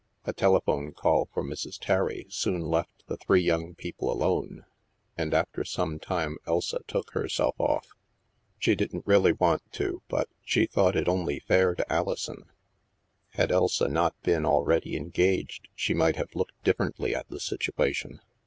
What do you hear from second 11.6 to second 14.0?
to Alison; had Elsa